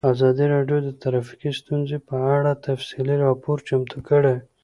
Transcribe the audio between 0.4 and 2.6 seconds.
راډیو د ټرافیکي ستونزې په اړه